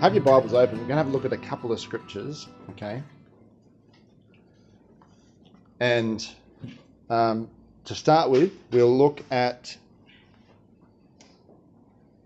[0.00, 0.78] have your Bibles open.
[0.78, 3.02] We're going to have a look at a couple of scriptures, okay?
[5.78, 6.26] And
[7.10, 7.50] um,
[7.84, 9.76] to start with, we'll look at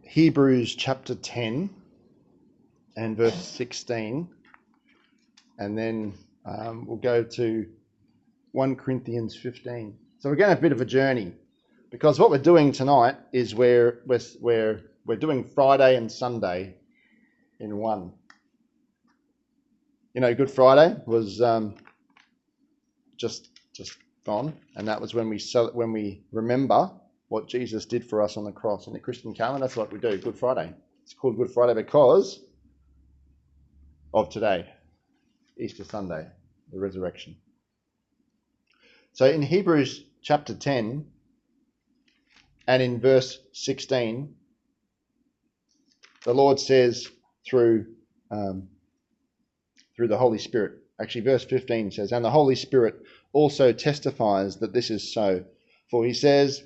[0.03, 1.69] Hebrews chapter 10
[2.97, 4.29] and verse 16.
[5.59, 6.15] And then
[6.47, 7.67] um, we'll go to
[8.53, 9.99] 1 Corinthians 15.
[10.21, 11.33] So we're going to have a bit of a journey
[11.91, 16.77] because what we're doing tonight is we're, we're, we're, we're doing Friday and Sunday
[17.61, 18.13] in one.
[20.15, 21.75] You know, Good Friday was um,
[23.17, 26.91] just just gone, and that was when we cel- when we remember
[27.29, 28.87] what Jesus did for us on the cross.
[28.87, 30.19] In the Christian calendar, that's what we do.
[30.19, 30.73] Good Friday.
[31.03, 32.41] It's called Good Friday because
[34.15, 34.67] of today,
[35.59, 36.27] Easter Sunday,
[36.73, 37.37] the resurrection.
[39.13, 41.07] So in Hebrews chapter 10
[42.67, 44.35] and in verse 16,
[46.25, 47.09] the Lord says
[47.47, 47.87] through
[48.31, 48.69] um,
[49.97, 50.73] through the Holy Spirit.
[51.01, 52.97] Actually, verse 15 says, And the Holy Spirit
[53.33, 55.45] also testifies that this is so.
[55.91, 56.63] For he says,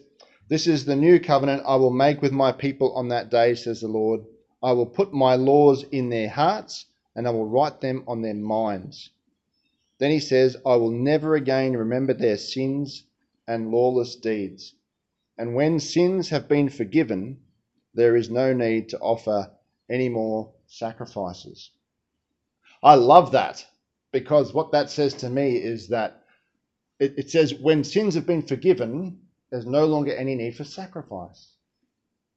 [0.48, 3.80] This is the new covenant I will make with my people on that day, says
[3.80, 4.20] the Lord.
[4.62, 8.34] I will put my laws in their hearts, and I will write them on their
[8.34, 9.10] minds.
[9.98, 13.04] Then he says, I will never again remember their sins
[13.46, 14.74] and lawless deeds.
[15.36, 17.40] And when sins have been forgiven,
[17.94, 19.50] there is no need to offer
[19.88, 21.70] any more sacrifices.
[22.83, 23.64] I love that
[24.12, 26.22] because what that says to me is that
[27.00, 31.52] it, it, says when sins have been forgiven, there's no longer any need for sacrifice.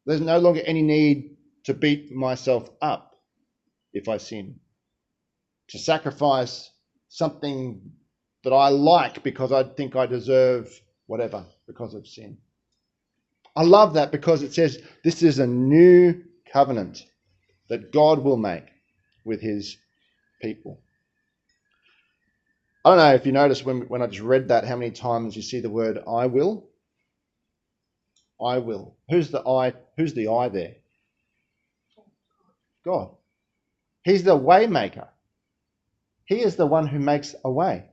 [0.06, 3.16] There's no longer any need to beat myself up
[3.94, 4.60] if I sin,
[5.70, 6.72] to sacrifice
[7.10, 7.92] something
[8.44, 10.70] that I like because I think I deserve
[11.06, 12.38] whatever because of sin.
[13.56, 17.06] I love that because it says this is a new covenant
[17.72, 18.66] that God will make
[19.24, 19.78] with his
[20.42, 20.82] people.
[22.84, 25.38] I don't know if you noticed when, when I just read that, how many times
[25.38, 26.68] you see the word I will.
[28.42, 28.98] I will.
[29.10, 29.74] Who's the I?
[29.96, 30.74] Who's the I there?
[32.84, 33.12] God.
[34.04, 35.08] He's the way maker.
[36.26, 37.86] He is the one who makes a way.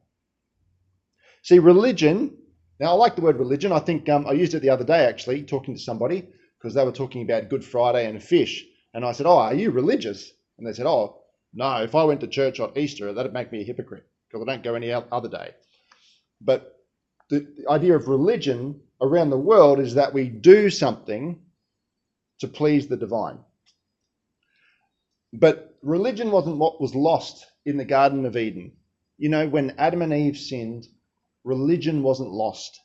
[1.43, 2.37] See, religion,
[2.81, 3.71] now I like the word religion.
[3.71, 6.27] I think um, I used it the other day actually, talking to somebody,
[6.59, 8.65] because they were talking about Good Friday and fish.
[8.95, 10.33] And I said, Oh, are you religious?
[10.57, 11.23] And they said, Oh,
[11.55, 14.51] no, if I went to church on Easter, that'd make me a hypocrite because I
[14.51, 15.53] don't go any other day.
[16.41, 16.77] But
[17.31, 21.41] the, the idea of religion around the world is that we do something
[22.41, 23.39] to please the divine.
[25.33, 28.73] But religion wasn't what was lost in the Garden of Eden.
[29.19, 30.87] You know, when Adam and Eve sinned,
[31.45, 32.81] religion wasn't lost.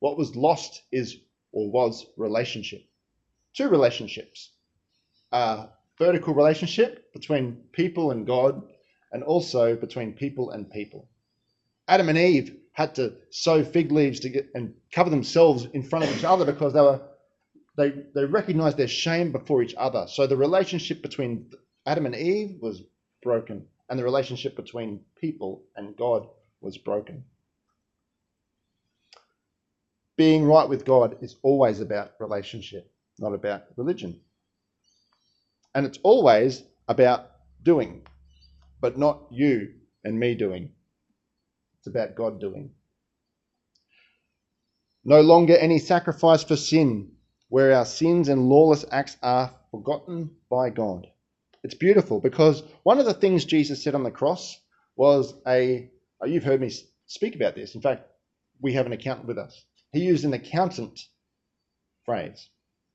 [0.00, 1.16] What was lost is,
[1.52, 2.84] or was, relationship.
[3.54, 4.52] Two relationships.
[5.32, 5.66] Uh,
[5.98, 8.62] vertical relationship between people and God,
[9.12, 11.08] and also between people and people.
[11.88, 16.04] Adam and Eve had to sew fig leaves to get and cover themselves in front
[16.04, 17.00] of each other because they were
[17.76, 20.06] they they recognized their shame before each other.
[20.08, 21.50] So the relationship between
[21.86, 22.82] Adam and Eve was
[23.22, 26.28] broken, and the relationship between people and God
[26.60, 27.24] was broken.
[30.16, 34.20] Being right with God is always about relationship, not about religion.
[35.74, 37.30] And it's always about
[37.62, 38.02] doing,
[38.80, 39.74] but not you
[40.04, 40.70] and me doing.
[41.78, 42.70] It's about God doing.
[45.04, 47.12] No longer any sacrifice for sin,
[47.48, 51.06] where our sins and lawless acts are forgotten by God.
[51.64, 54.58] It's beautiful because one of the things Jesus said on the cross
[54.96, 55.90] was a,
[56.20, 56.72] oh, you've heard me
[57.06, 57.74] speak about this.
[57.74, 58.06] In fact,
[58.60, 59.64] we have an accountant with us.
[59.92, 61.00] He used an accountant
[62.04, 62.48] phrase,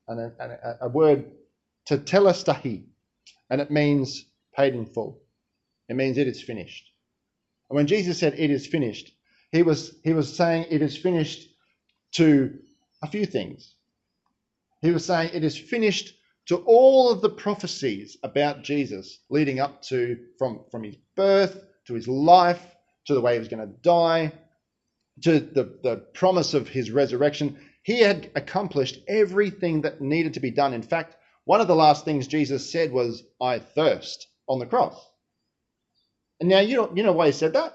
[0.07, 1.31] and a, a, a word
[1.87, 2.83] tetelestai,
[3.49, 4.25] and it means
[4.55, 5.21] paid in full.
[5.89, 6.91] It means it is finished.
[7.69, 9.11] And when Jesus said it is finished,
[9.51, 11.47] he was he was saying it is finished
[12.13, 12.57] to
[13.01, 13.75] a few things.
[14.81, 16.13] He was saying it is finished
[16.47, 21.93] to all of the prophecies about Jesus leading up to from, from his birth to
[21.93, 22.65] his life
[23.05, 24.31] to the way he was going to die
[25.23, 27.57] to the, the promise of his resurrection.
[27.83, 30.73] He had accomplished everything that needed to be done.
[30.73, 31.15] In fact,
[31.47, 34.99] one of the last things Jesus said was, I thirst on the cross.
[36.41, 37.73] And now you know, you know why he said that?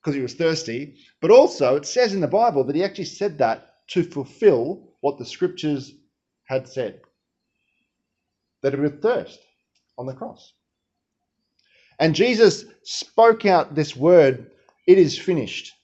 [0.00, 0.96] Because he was thirsty.
[1.20, 5.18] But also, it says in the Bible that he actually said that to fulfill what
[5.18, 5.92] the scriptures
[6.46, 7.02] had said
[8.62, 9.38] that he would thirst
[9.98, 10.54] on the cross.
[11.98, 14.50] And Jesus spoke out this word,
[14.86, 15.74] it is finished.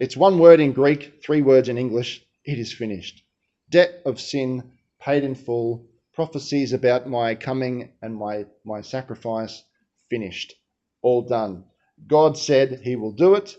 [0.00, 3.22] It's one word in Greek, three words in English, it is finished.
[3.68, 4.72] Debt of sin
[5.06, 9.62] paid in full, prophecies about my coming and my, my sacrifice
[10.10, 10.52] finished,
[11.00, 11.62] all done.
[12.08, 13.56] God said he will do it,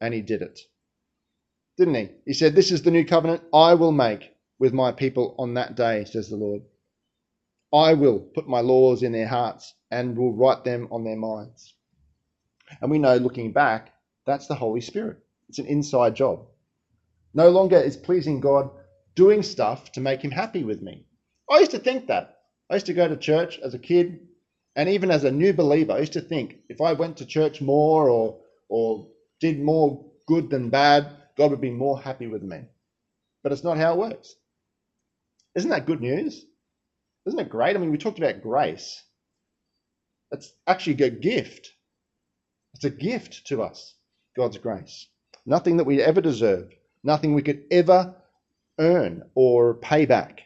[0.00, 0.60] and he did it.
[1.76, 2.08] Didn't he?
[2.26, 4.30] He said, This is the new covenant I will make
[4.60, 6.62] with my people on that day, says the Lord.
[7.72, 11.74] I will put my laws in their hearts and will write them on their minds.
[12.80, 13.92] And we know, looking back,
[14.26, 15.18] that's the Holy Spirit.
[15.48, 16.46] It's an inside job.
[17.34, 18.70] No longer is pleasing God
[19.14, 21.06] doing stuff to make him happy with me.
[21.50, 22.38] I used to think that.
[22.70, 24.20] I used to go to church as a kid,
[24.76, 27.60] and even as a new believer, I used to think if I went to church
[27.60, 29.06] more or or
[29.40, 32.62] did more good than bad, God would be more happy with me.
[33.42, 34.34] But it's not how it works.
[35.54, 36.44] Isn't that good news?
[37.26, 37.76] Isn't it great?
[37.76, 39.02] I mean, we talked about grace.
[40.32, 41.70] It's actually a gift.
[42.74, 43.94] It's a gift to us,
[44.36, 45.06] God's grace.
[45.46, 48.14] Nothing that we ever deserved, nothing we could ever
[48.78, 50.42] earn or pay back.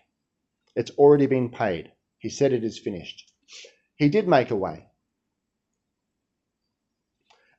[0.77, 1.93] It's already been paid.
[2.19, 3.33] He said it is finished.
[3.97, 4.87] He did make a way.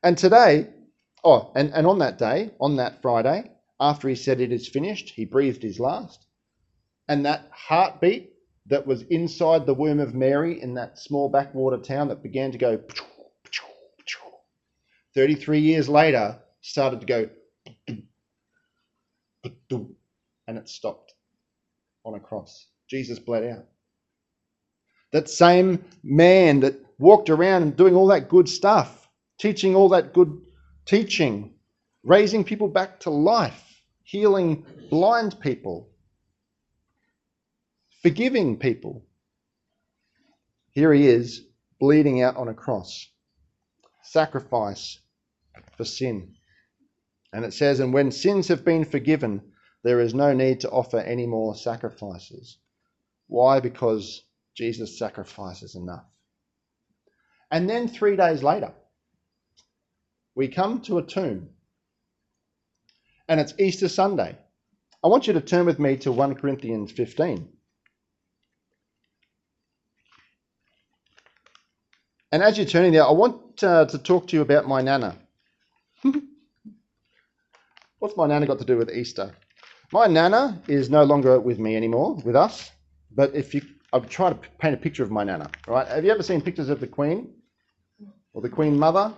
[0.04, 0.68] And today,
[1.24, 5.10] oh, and, and on that day, on that Friday, after he said it is finished,
[5.10, 6.26] he breathed his last.
[7.08, 8.34] And that heartbeat
[8.68, 12.58] that was inside the womb of Mary in that small backwater town that began to
[12.58, 12.80] go
[15.16, 17.30] 33 years later started to go
[20.50, 21.14] and it stopped
[22.04, 22.66] on a cross.
[22.90, 23.66] Jesus bled out.
[25.12, 29.08] That same man that walked around and doing all that good stuff,
[29.40, 30.42] teaching all that good
[30.88, 31.54] teaching,
[32.02, 33.64] raising people back to life,
[34.02, 35.92] healing blind people,
[38.02, 39.06] forgiving people.
[40.72, 41.44] Here he is,
[41.80, 43.08] bleeding out on a cross.
[44.02, 44.98] Sacrifice
[45.78, 46.34] for sin.
[47.34, 49.44] And it says, And when sins have been forgiven,
[49.84, 52.58] there is no need to offer any more sacrifices.
[53.28, 53.60] Why?
[53.60, 54.24] Because
[54.56, 56.06] Jesus' sacrifice is enough.
[57.52, 58.74] And then three days later,
[60.36, 61.50] we come to a tomb.
[63.28, 64.38] And it's Easter Sunday.
[65.04, 67.48] I want you to turn with me to 1 Corinthians 15.
[72.32, 75.18] And as you're turning there, I want uh, to talk to you about my nana.
[78.00, 79.34] What's my nana got to do with Easter?
[79.92, 82.72] My nana is no longer with me anymore, with us.
[83.12, 85.50] But if you, I've tried to paint a picture of my nana.
[85.68, 85.88] Right?
[85.88, 87.34] Have you ever seen pictures of the Queen
[88.34, 89.12] or the Queen Mother?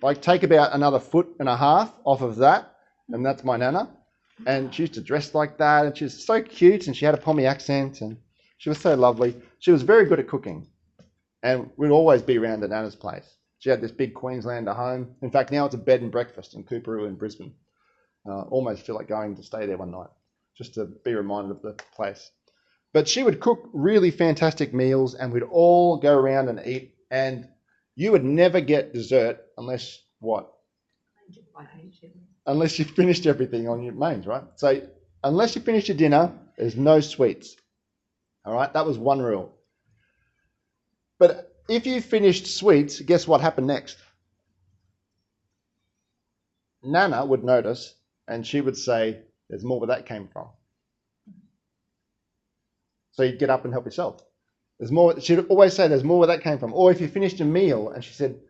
[0.00, 2.76] Like take about another foot and a half off of that,
[3.08, 3.90] and that's my nana.
[4.46, 7.14] And she used to dress like that, and she was so cute, and she had
[7.14, 8.16] a Pommy accent, and
[8.58, 9.34] she was so lovely.
[9.58, 10.68] She was very good at cooking,
[11.42, 13.36] and we'd always be around at Nana's place.
[13.58, 15.16] She had this big Queenslander home.
[15.22, 17.54] In fact, now it's a bed and breakfast in Coorparoo in Brisbane.
[18.28, 20.10] Uh, almost feel like going to stay there one night
[20.56, 22.30] just to be reminded of the place.
[22.92, 26.94] But she would cook really fantastic meals and we'd all go around and eat.
[27.10, 27.48] And
[27.96, 30.52] you would never get dessert unless what?
[32.46, 34.44] Unless you finished everything on your mains, right?
[34.56, 34.82] So
[35.24, 37.56] unless you finish your dinner, there's no sweets.
[38.44, 39.54] All right, that was one rule.
[41.18, 43.96] But if you finished sweets, guess what happened next?
[46.82, 47.94] Nana would notice
[48.28, 50.48] and she would say, There's more where that came from.
[53.12, 54.22] So you'd get up and help yourself.
[54.78, 56.72] There's more, she'd always say, There's more where that came from.
[56.74, 58.40] Or if you finished a meal and she said,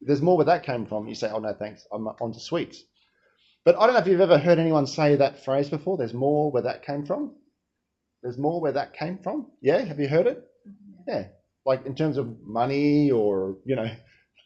[0.00, 2.82] There's more where that came from, you say, Oh, no, thanks, I'm on to sweets.
[3.64, 5.98] But I don't know if you've ever heard anyone say that phrase before.
[5.98, 7.34] There's more where that came from.
[8.22, 9.46] There's more where that came from.
[9.60, 10.38] Yeah, have you heard it?
[10.68, 11.02] Mm-hmm.
[11.08, 11.24] Yeah,
[11.66, 13.90] like in terms of money or you know,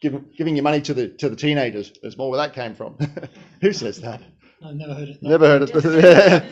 [0.01, 1.91] giving giving your money to the to the teenagers.
[2.01, 2.97] There's more where that came from.
[3.61, 4.21] Who says that?
[4.65, 5.21] I've never heard it.
[5.21, 5.71] Never heard it.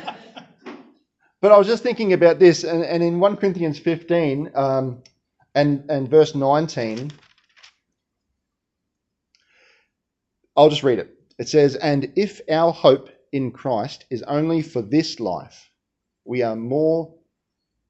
[1.41, 5.01] but I was just thinking about this, and, and in 1 Corinthians 15 um,
[5.55, 7.11] and, and verse 19,
[10.55, 11.09] I'll just read it.
[11.39, 15.71] It says, And if our hope in Christ is only for this life,
[16.23, 17.15] we are more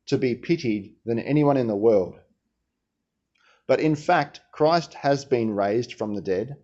[0.08, 2.15] to be pitied than anyone in the world.
[3.68, 6.56] But in fact, Christ has been raised from the dead.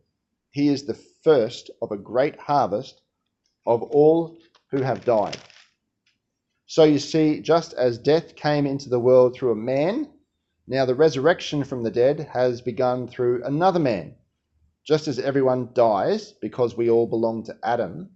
[0.51, 3.01] He is the first of a great harvest
[3.65, 4.37] of all
[4.71, 5.37] who have died.
[6.65, 10.07] So you see, just as death came into the world through a man,
[10.67, 14.15] now the resurrection from the dead has begun through another man.
[14.85, 18.11] Just as everyone dies because we all belong to Adam,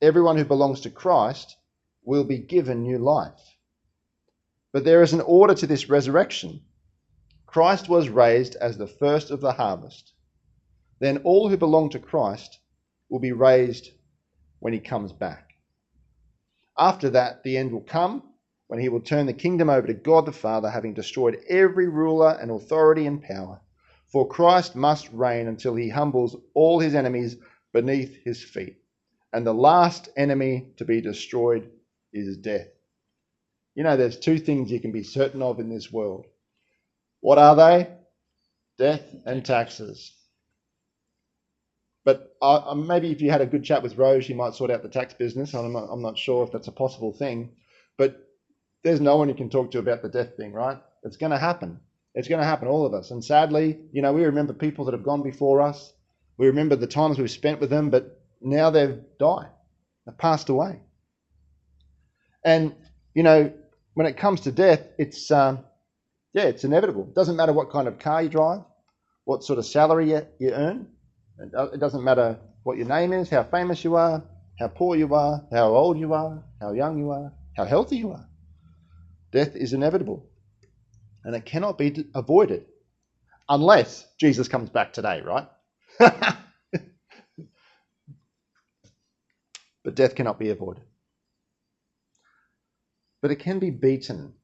[0.00, 1.56] everyone who belongs to Christ
[2.02, 3.56] will be given new life.
[4.72, 6.62] But there is an order to this resurrection.
[7.46, 10.12] Christ was raised as the first of the harvest.
[11.00, 12.58] Then all who belong to Christ
[13.08, 13.90] will be raised
[14.64, 15.56] when he comes back.
[16.78, 18.22] After that, the end will come
[18.68, 22.38] when he will turn the kingdom over to God the Father, having destroyed every ruler
[22.40, 23.60] and authority and power.
[24.06, 27.36] For Christ must reign until he humbles all his enemies
[27.74, 28.78] beneath his feet.
[29.34, 31.70] And the last enemy to be destroyed
[32.14, 32.68] is death.
[33.74, 36.24] You know, there's two things you can be certain of in this world.
[37.20, 37.88] What are they?
[38.78, 40.14] Death and taxes.
[42.04, 44.82] But uh, maybe if you had a good chat with Rose, you might sort out
[44.82, 45.54] the tax business.
[45.54, 47.52] I'm not, I'm not sure if that's a possible thing.
[47.96, 48.28] But
[48.82, 50.78] there's no one you can talk to about the death thing, right?
[51.02, 51.80] It's going to happen.
[52.14, 53.10] It's going to happen, all of us.
[53.10, 55.92] And sadly, you know, we remember people that have gone before us.
[56.36, 59.48] We remember the times we've spent with them, but now they've died,
[60.04, 60.80] they've passed away.
[62.44, 62.74] And,
[63.14, 63.52] you know,
[63.94, 65.64] when it comes to death, it's, um,
[66.34, 67.04] yeah, it's inevitable.
[67.08, 68.60] It doesn't matter what kind of car you drive,
[69.24, 70.88] what sort of salary you, you earn.
[71.38, 74.22] It doesn't matter what your name is, how famous you are,
[74.58, 78.12] how poor you are, how old you are, how young you are, how healthy you
[78.12, 78.26] are.
[79.32, 80.26] Death is inevitable
[81.24, 82.66] and it cannot be avoided
[83.48, 85.48] unless Jesus comes back today, right?
[85.98, 86.36] but
[89.94, 90.84] death cannot be avoided.
[93.20, 94.34] But it can be beaten.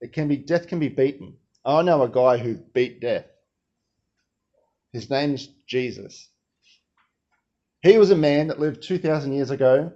[0.00, 1.36] It can be death can be beaten.
[1.64, 3.26] I know a guy who beat death.
[4.92, 6.28] His name's Jesus.
[7.82, 9.92] He was a man that lived 2,000 years ago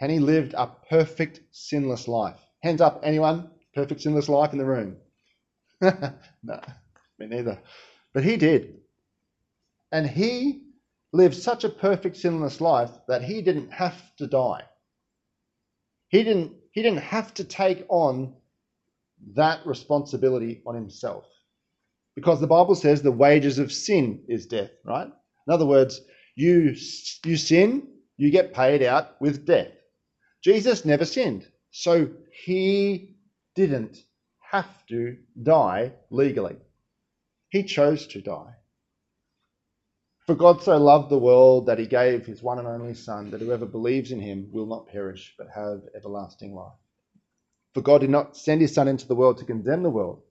[0.00, 2.38] and he lived a perfect, sinless life.
[2.62, 3.50] Hands up, anyone?
[3.74, 4.96] Perfect, sinless life in the room?
[5.80, 6.60] no,
[7.18, 7.60] me neither.
[8.12, 8.80] But he did.
[9.92, 10.64] And he
[11.12, 14.62] lived such a perfect, sinless life that he didn't have to die.
[16.08, 18.34] He didn't, he didn't have to take on
[19.34, 21.24] that responsibility on himself.
[22.14, 25.08] Because the Bible says the wages of sin is death, right?
[25.46, 26.00] In other words,
[26.36, 26.74] you,
[27.24, 29.72] you sin, you get paid out with death.
[30.42, 32.10] Jesus never sinned, so
[32.44, 33.16] he
[33.54, 33.98] didn't
[34.40, 36.56] have to die legally.
[37.48, 38.54] He chose to die.
[40.26, 43.40] For God so loved the world that he gave his one and only Son, that
[43.40, 46.72] whoever believes in him will not perish, but have everlasting life.
[47.74, 50.22] For God did not send his Son into the world to condemn the world,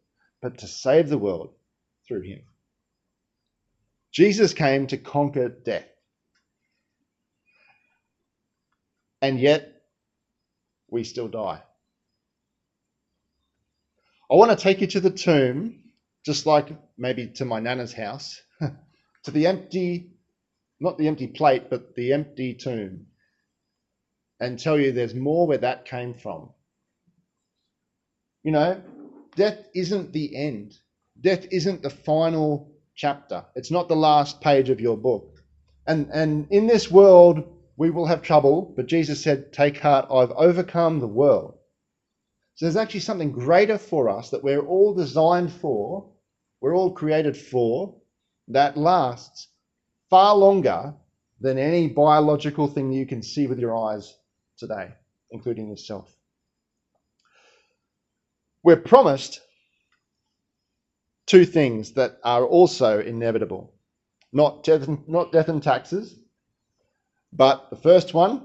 [0.42, 1.54] but to save the world
[2.08, 2.42] through him.
[4.12, 5.88] Jesus came to conquer death.
[9.22, 9.82] And yet,
[10.90, 11.62] we still die.
[14.32, 15.80] I want to take you to the tomb,
[16.26, 18.42] just like maybe to my nana's house,
[19.24, 20.12] to the empty,
[20.80, 23.08] not the empty plate, but the empty tomb,
[24.40, 26.50] and tell you there's more where that came from.
[28.44, 28.82] You know,
[29.36, 30.78] death isn't the end.
[31.24, 33.46] Death isn't the final chapter.
[33.56, 35.42] It's not the last page of your book.
[35.88, 37.44] And, and in this world,
[37.78, 41.58] we will have trouble, but Jesus said, Take heart, I've overcome the world.
[42.56, 46.12] So there's actually something greater for us that we're all designed for,
[46.62, 47.96] we're all created for,
[48.50, 49.48] that lasts
[50.10, 50.94] far longer
[51.40, 54.14] than any biological thing you can see with your eyes
[54.58, 54.90] today,
[55.32, 56.14] including yourself.
[58.62, 59.42] We're promised
[61.26, 63.74] two things that are also inevitable
[64.34, 66.18] not death, not death and taxes,
[67.32, 68.44] but the first one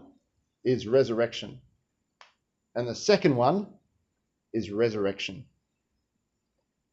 [0.65, 1.61] is resurrection.
[2.75, 3.67] And the second one
[4.53, 5.47] is resurrection.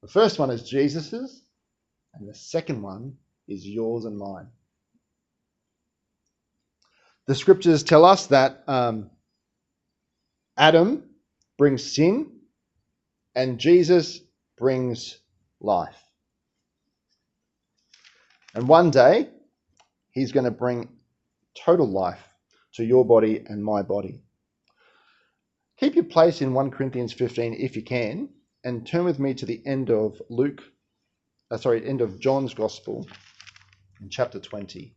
[0.02, 1.44] The first one is Jesus's,
[2.14, 4.48] and the second one is yours and mine.
[7.28, 9.10] The scriptures tell us that um,
[10.58, 11.04] Adam
[11.58, 12.32] brings sin
[13.36, 14.22] and Jesus
[14.58, 15.18] brings
[15.66, 15.98] life.
[18.54, 19.30] And one day,
[20.12, 20.90] he's going to bring
[21.56, 22.24] total life
[22.76, 24.22] to your body and my body.
[25.78, 28.30] Keep your place in 1 Corinthians 15 if you can,
[28.64, 30.64] and turn with me to the end of Luke
[31.52, 33.08] uh, sorry, end of John's Gospel
[34.02, 34.96] in chapter 20.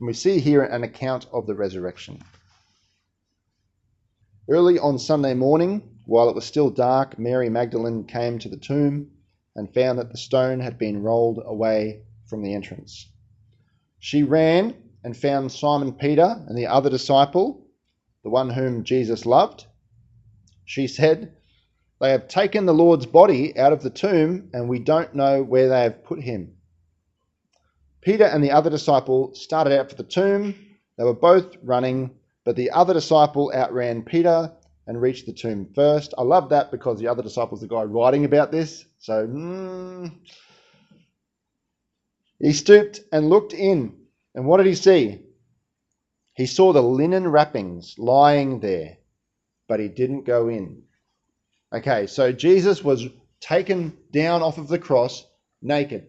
[0.00, 2.22] And we see here an account of the resurrection.
[4.48, 9.10] Early on Sunday morning, while it was still dark, Mary Magdalene came to the tomb
[9.56, 13.08] and found that the stone had been rolled away from the entrance.
[13.98, 17.66] She ran and found Simon Peter and the other disciple,
[18.22, 19.66] the one whom Jesus loved.
[20.64, 21.36] She said,
[22.00, 25.68] They have taken the Lord's body out of the tomb, and we don't know where
[25.68, 26.57] they have put him.
[28.00, 30.54] Peter and the other disciple started out for the tomb.
[30.98, 32.12] They were both running,
[32.44, 34.52] but the other disciple outran Peter
[34.86, 36.14] and reached the tomb first.
[36.18, 38.84] I love that because the other disciple is the guy writing about this.
[38.98, 40.12] So, mm,
[42.40, 43.96] He stooped and looked in.
[44.34, 45.20] And what did he see?
[46.34, 48.98] He saw the linen wrappings lying there,
[49.68, 50.82] but he didn't go in.
[51.74, 53.06] Okay, so Jesus was
[53.40, 55.26] taken down off of the cross
[55.62, 56.06] naked,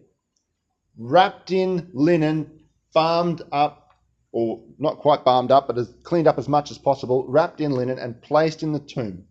[0.96, 2.60] wrapped in linen,
[2.92, 3.94] balmed up,
[4.32, 7.72] or not quite balmed up, but as cleaned up as much as possible, wrapped in
[7.72, 9.24] linen and placed in the tomb.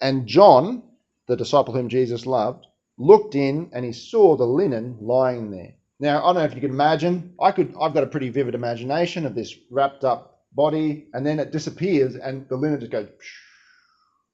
[0.00, 0.82] And John,
[1.26, 2.66] the disciple whom Jesus loved,
[2.98, 5.74] looked in and he saw the linen lying there.
[5.98, 7.34] Now, I don't know if you can imagine.
[7.40, 7.74] I could.
[7.80, 12.16] I've got a pretty vivid imagination of this wrapped up body, and then it disappears,
[12.16, 13.08] and the linen just goes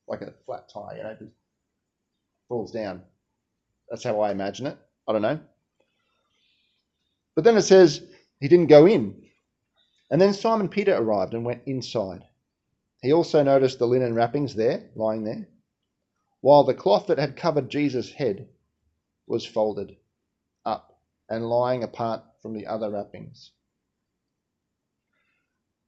[0.09, 1.33] like a flat tire, you know, just
[2.49, 3.03] falls down.
[3.91, 4.79] That's how I imagine it.
[5.09, 5.41] I don't know.
[7.35, 8.03] But then it says
[8.41, 9.23] he didn't go in.
[10.11, 12.23] And then Simon Peter arrived and went inside.
[13.03, 15.49] He also noticed the linen wrappings there, lying there,
[16.41, 18.49] while the cloth that had covered Jesus' head
[19.27, 19.97] was folded
[20.65, 20.99] up
[21.29, 23.53] and lying apart from the other wrappings.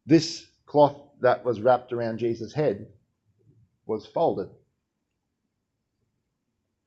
[0.06, 2.88] This cloth that was wrapped around Jesus' head
[3.86, 4.48] was folded.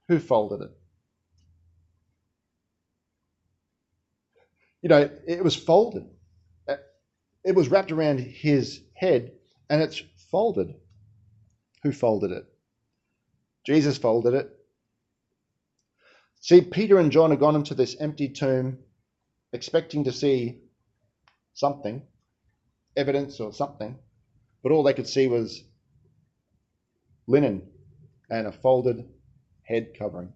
[0.08, 0.77] Who folded it?
[4.82, 6.06] You know, it was folded.
[7.44, 9.32] It was wrapped around his head
[9.70, 10.76] and it's folded.
[11.84, 12.46] Who folded it?
[13.66, 14.50] Jesus folded it.
[16.42, 18.80] See, Peter and John had gone into this empty tomb
[19.54, 20.60] expecting to see
[21.54, 22.02] something,
[22.96, 23.98] evidence or something,
[24.62, 25.64] but all they could see was
[27.28, 27.62] linen
[28.30, 29.08] and a folded
[29.64, 30.34] head covering.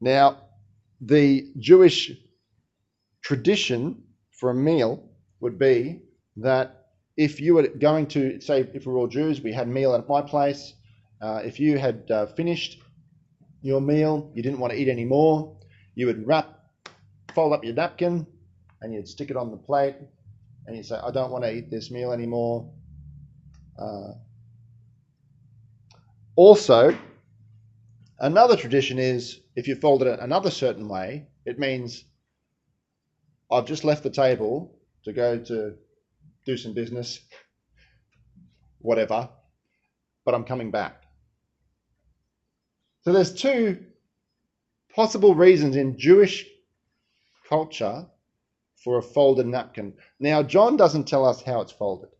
[0.00, 0.44] Now,
[1.00, 2.12] the Jewish
[3.22, 4.02] tradition
[4.32, 6.02] for a meal would be
[6.36, 9.94] that if you were going to, say, if we were all Jews, we had meal
[9.94, 10.74] at my place.
[11.20, 12.80] Uh, if you had uh, finished
[13.62, 15.56] your meal, you didn't want to eat any more,
[15.94, 16.60] you would wrap,
[17.34, 18.26] fold up your napkin,
[18.80, 19.96] and you'd stick it on the plate,
[20.66, 22.70] and you'd say, I don't want to eat this meal anymore.
[23.78, 24.12] Uh,
[26.36, 26.96] also,
[28.20, 32.04] another tradition is if you fold it another certain way, it means
[33.50, 35.74] I've just left the table to go to
[36.46, 37.20] do some business,
[38.78, 39.28] whatever,
[40.24, 41.02] but I'm coming back.
[43.02, 43.84] So there's two
[44.94, 46.46] possible reasons in Jewish
[47.48, 48.06] culture
[48.84, 49.94] for a folded napkin.
[50.18, 52.10] Now, John doesn't tell us how it's folded.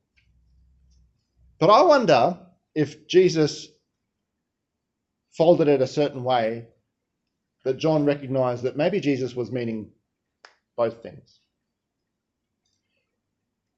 [1.58, 2.38] But I wonder
[2.74, 3.68] if Jesus
[5.36, 6.66] folded it a certain way
[7.64, 9.90] that John recognized that maybe Jesus was meaning
[10.76, 11.38] both things.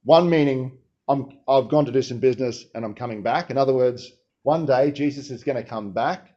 [0.05, 3.51] One meaning, I'm, I've gone to do some business and I'm coming back.
[3.51, 4.11] In other words,
[4.43, 6.31] one day Jesus is going to come back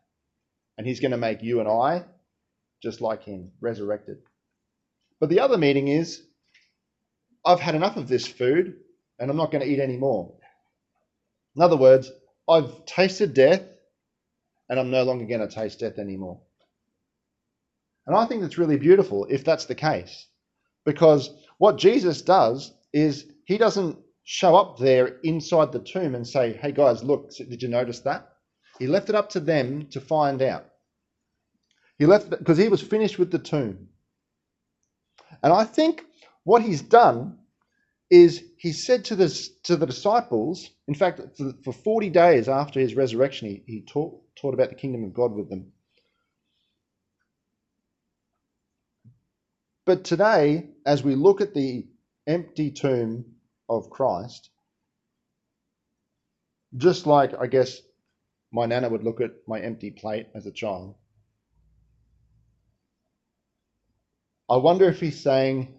[0.77, 2.05] and he's going to make you and I
[2.83, 4.17] just like him, resurrected.
[5.19, 6.21] But the other meaning is,
[7.45, 8.75] I've had enough of this food
[9.19, 10.35] and I'm not going to eat any more.
[11.55, 12.11] In other words,
[12.49, 13.61] I've tasted death
[14.69, 16.39] and I'm no longer going to taste death anymore.
[18.07, 20.27] And I think that's really beautiful if that's the case.
[20.85, 26.53] Because what Jesus does is he doesn't show up there inside the tomb and say,
[26.53, 28.29] hey guys, look, did you notice that?
[28.79, 30.65] He left it up to them to find out.
[31.97, 33.87] He left because he was finished with the tomb.
[35.41, 36.03] And I think
[36.43, 37.37] what he's done
[38.09, 39.29] is he said to the,
[39.63, 41.21] to the disciples, in fact,
[41.63, 45.33] for 40 days after his resurrection, he, he taught, taught about the kingdom of God
[45.33, 45.71] with them.
[49.85, 51.87] But today, as we look at the
[52.27, 53.25] empty tomb
[53.69, 54.49] of Christ,
[56.77, 57.79] just like I guess
[58.51, 60.95] my nana would look at my empty plate as a child,
[64.49, 65.73] I wonder if he's saying,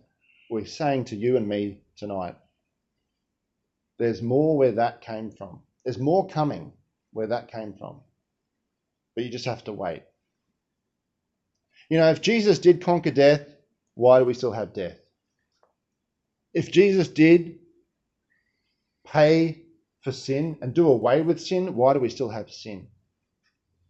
[0.49, 2.37] he's saying to you and me tonight.
[3.99, 5.61] There's more where that came from.
[5.85, 6.73] There's more coming
[7.13, 8.01] where that came from.
[9.15, 10.03] But you just have to wait.
[11.89, 13.47] You know, if Jesus did conquer death,
[13.95, 14.99] why do we still have death?
[16.53, 17.59] If Jesus did
[19.07, 19.63] pay
[20.03, 22.89] for sin and do away with sin, why do we still have sin?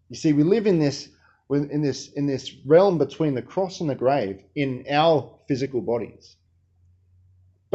[0.08, 1.08] You see, we live in this
[1.50, 6.36] in this in this realm between the cross and the grave in our physical bodies.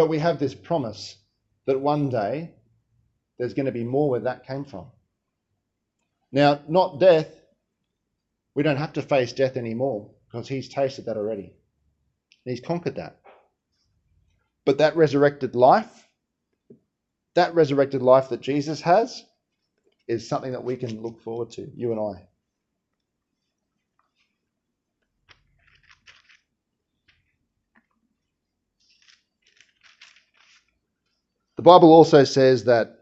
[0.01, 1.15] But we have this promise
[1.67, 2.55] that one day
[3.37, 4.87] there's going to be more where that came from.
[6.31, 7.27] Now, not death.
[8.55, 11.53] We don't have to face death anymore because he's tasted that already.
[12.45, 13.19] He's conquered that.
[14.65, 16.07] But that resurrected life,
[17.35, 19.23] that resurrected life that Jesus has,
[20.07, 22.27] is something that we can look forward to, you and I.
[31.61, 33.01] The Bible also says that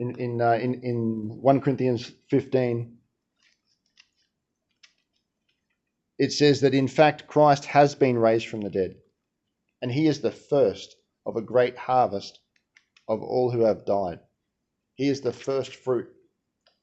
[0.00, 2.96] in in uh, in, in 1 Corinthians 15
[6.18, 8.96] it says that in fact Christ has been raised from the dead
[9.80, 10.96] and he is the first
[11.26, 12.40] of a great harvest
[13.06, 14.18] of all who have died.
[14.96, 16.08] He is the first fruit,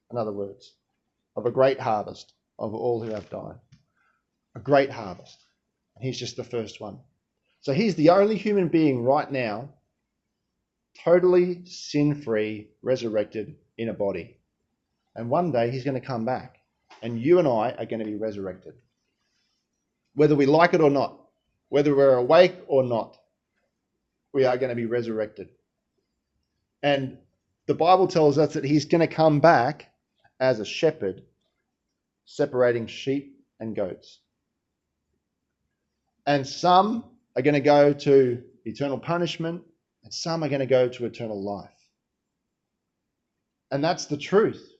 [0.10, 0.74] in other words,
[1.36, 3.60] of a great harvest of all who have died.
[4.56, 5.38] A great harvest.
[5.98, 7.02] And he's just the first one.
[7.60, 9.74] So he's the only human being right now,
[11.04, 14.38] totally sin free, resurrected in a body.
[15.16, 16.58] And one day he's going to come back.
[17.02, 18.74] And you and I are going to be resurrected.
[20.14, 21.20] Whether we like it or not,
[21.70, 23.18] whether we're awake or not,
[24.34, 25.50] we are going to be resurrected.
[26.84, 27.18] And
[27.68, 29.92] the Bible tells us that he's going to come back
[30.40, 31.24] as a shepherd,
[32.26, 34.20] separating sheep and goats.
[36.28, 37.06] And some
[37.36, 39.64] are going to go to eternal punishment,
[40.06, 41.70] and some are going to go to eternal life.
[43.72, 44.72] And that's the truth.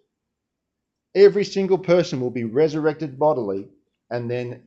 [1.16, 3.68] Every single person will be resurrected bodily
[4.12, 4.62] and then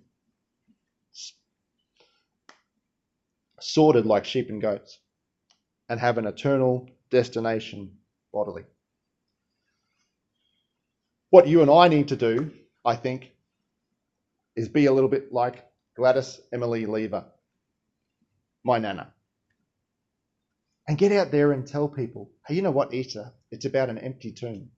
[3.61, 4.99] sorted like sheep and goats
[5.89, 7.93] and have an eternal destination
[8.33, 8.65] bodily.
[11.31, 12.51] What you and I need to do,
[12.85, 13.31] I think,
[14.57, 17.25] is be a little bit like Gladys Emily Lever,
[18.65, 19.13] my nana.
[20.89, 23.31] And get out there and tell people, hey, you know what, Easter?
[23.51, 24.71] It's about an empty tomb.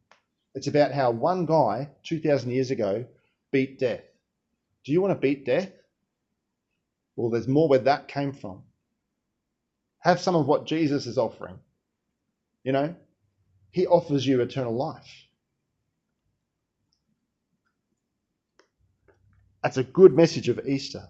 [0.55, 3.07] It's about how one guy 2,000 years ago
[3.53, 4.03] beat death.
[4.85, 5.71] Do you want to beat death?
[7.15, 8.63] Well, there's more where that came from.
[10.01, 11.61] Have some of what Jesus is offering.
[12.65, 12.97] You know,
[13.71, 15.09] he offers you eternal life.
[19.63, 21.09] That's a good message of Easter.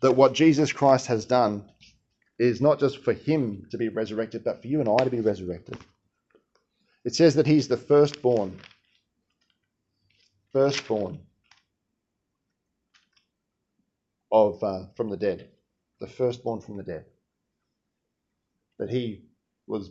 [0.00, 1.64] That what Jesus Christ has done
[2.38, 5.20] is not just for him to be resurrected, but for you and I to be
[5.20, 5.78] resurrected.
[7.04, 8.58] It says that he's the firstborn.
[10.52, 11.20] Firstborn
[14.30, 15.48] of uh, from the dead.
[16.00, 17.06] The firstborn from the dead.
[18.78, 19.22] That he
[19.66, 19.90] was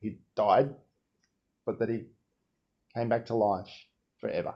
[0.00, 0.74] he died,
[1.64, 2.04] but that he
[2.94, 3.70] came back to life
[4.20, 4.54] forever.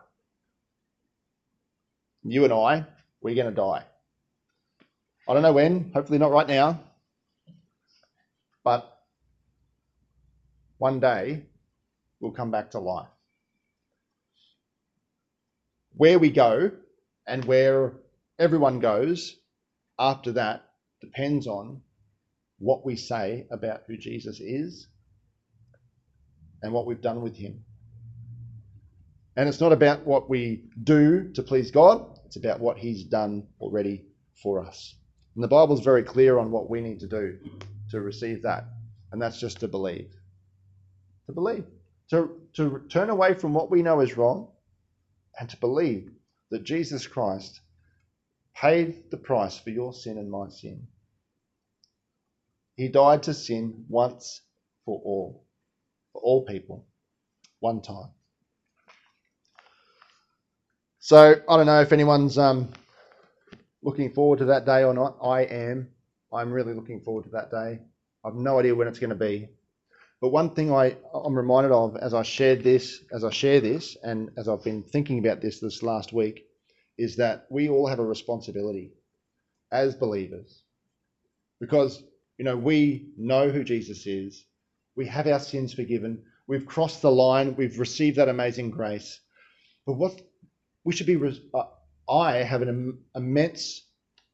[2.23, 2.85] You and I,
[3.21, 3.85] we're going to die.
[5.29, 6.81] I don't know when, hopefully not right now,
[8.71, 9.01] but
[10.79, 11.43] one day
[12.21, 13.09] we'll come back to life.
[15.97, 16.71] Where we go
[17.27, 17.95] and where
[18.39, 19.35] everyone goes
[19.99, 20.67] after that
[21.01, 21.81] depends on
[22.59, 24.87] what we say about who Jesus is
[26.63, 27.65] and what we've done with him.
[29.37, 33.49] And it's not about what we do to please God, it's about what he's done
[33.61, 34.05] already
[34.41, 34.95] for us.
[35.35, 37.37] And the Bible's very clear on what we need to do
[37.91, 38.65] to receive that,
[39.13, 40.11] and that's just to believe.
[41.27, 41.65] To believe.
[42.11, 44.49] To, to turn away from what we know is wrong
[45.39, 46.11] and to believe
[46.51, 47.61] that Jesus Christ
[48.55, 50.87] paid the price for your sin and my sin.
[52.77, 54.43] He died to sin once
[54.85, 55.47] for all
[56.13, 56.87] for all people,
[57.61, 58.11] one time.
[60.99, 62.71] So I don't know if anyone's um,
[63.83, 65.17] looking forward to that day or not.
[65.23, 65.89] I am.
[66.33, 67.81] I'm really looking forward to that day.
[68.25, 69.49] I've no idea when it's going to be.
[70.21, 73.97] But one thing I, I'm reminded of as I shared this, as I share this,
[74.03, 76.45] and as I've been thinking about this this last week,
[76.99, 78.93] is that we all have a responsibility
[79.73, 80.63] as believers.
[81.59, 82.03] Because,
[82.39, 84.45] you know, we know who Jesus is.
[84.97, 86.23] We have our sins forgiven.
[86.47, 87.57] We've crossed the line.
[87.57, 89.19] We've received that amazing grace.
[89.87, 90.21] But what
[90.85, 91.63] we should be, uh,
[92.09, 93.83] I have an immense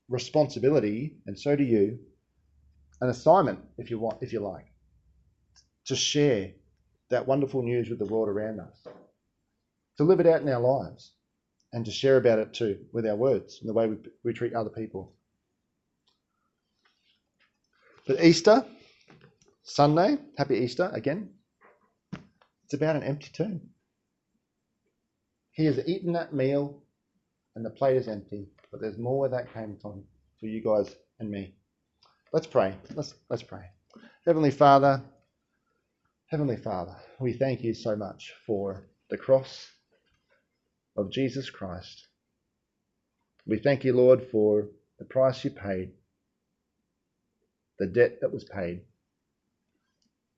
[0.09, 1.99] responsibility, and so do you,
[3.01, 4.67] an assignment, if you want, if you like,
[5.87, 6.53] to share
[7.11, 8.87] that wonderful news with the world around us,
[9.99, 11.13] to live it out in our lives,
[11.73, 14.55] and to share about it too with our words and the way we, we treat
[14.55, 15.13] other people.
[18.07, 18.65] But Easter
[19.65, 21.31] Sunday, happy Easter again.
[22.65, 23.61] It's about an empty tomb.
[25.51, 26.83] He has eaten that meal
[27.57, 30.05] and the plate is empty, but there's more where that came from
[30.39, 31.55] for you guys and me.
[32.31, 32.75] Let's pray.
[32.95, 33.65] Let's let's pray.
[34.27, 35.03] Heavenly Father,
[36.27, 39.67] Heavenly Father, we thank you so much for the cross
[40.95, 42.07] of Jesus Christ.
[43.47, 45.93] We thank you, Lord, for the price you paid,
[47.79, 48.83] the debt that was paid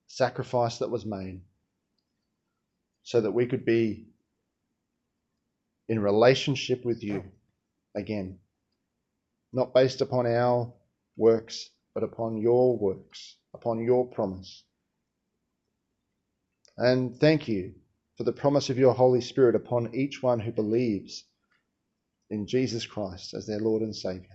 [0.07, 1.41] sacrifice that was made
[3.03, 4.07] so that we could be
[5.89, 7.25] in relationship with you
[7.99, 8.39] again,
[9.53, 10.73] not based upon our
[11.17, 14.63] works, but upon your works upon your promise.
[16.77, 17.75] And thank you
[18.17, 21.25] for the promise of your Holy Spirit upon each one who believes
[22.31, 24.27] in Jesus Christ as their Lord and Saviour.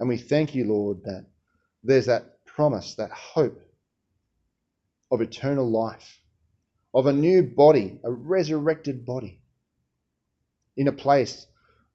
[0.00, 1.26] And we thank you, Lord, that
[1.82, 3.60] there's that promise, that hope
[5.10, 6.20] of eternal life,
[6.94, 9.40] of a new body, a resurrected body,
[10.76, 11.46] in a place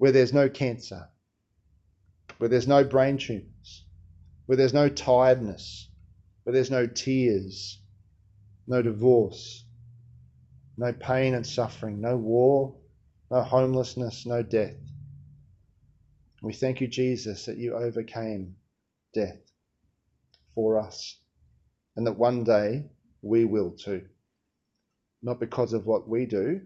[0.04, 1.08] where there's no cancer,
[2.38, 3.86] where there's no brain tumors,
[4.48, 5.88] where there's no tiredness,
[6.44, 7.80] where there's no tears,
[8.68, 9.64] no divorce,
[10.76, 12.76] no pain and suffering, no war,
[13.32, 14.76] no homelessness, no death.
[16.42, 18.58] We thank you, Jesus, that you overcame
[19.14, 19.40] death
[20.54, 21.18] for us
[21.96, 22.90] and that one day
[23.22, 24.06] we will too.
[25.22, 26.60] Not because of what we do,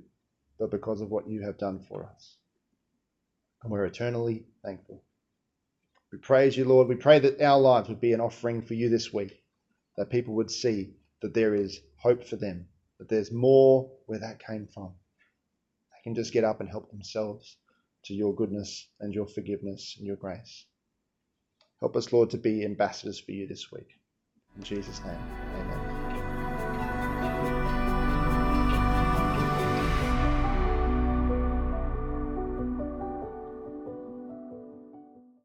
[0.58, 2.37] but because of what you have done for us.
[3.63, 5.03] And we're eternally thankful.
[6.11, 6.87] We praise you, Lord.
[6.87, 9.43] We pray that our lives would be an offering for you this week,
[9.97, 12.67] that people would see that there is hope for them,
[12.99, 14.93] that there's more where that came from
[15.93, 17.57] They can just get up and help themselves
[18.05, 20.65] to your goodness and your forgiveness and your grace.
[21.79, 23.89] Help us, Lord, to be ambassadors for you this week.
[24.55, 25.46] In Jesus' name.